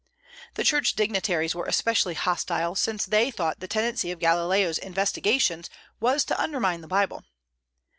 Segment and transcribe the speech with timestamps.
[0.55, 6.25] The church dignitaries were especially hostile, since they thought the tendency of Galileo's investigations was
[6.25, 7.23] to undermine the Bible.